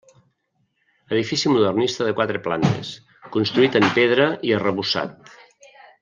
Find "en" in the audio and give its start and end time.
3.81-3.85